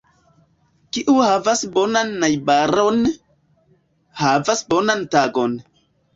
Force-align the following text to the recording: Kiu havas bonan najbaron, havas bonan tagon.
Kiu 0.95 1.17
havas 1.25 1.61
bonan 1.75 2.09
najbaron, 2.23 2.99
havas 4.25 4.65
bonan 4.75 5.07
tagon. 5.15 5.57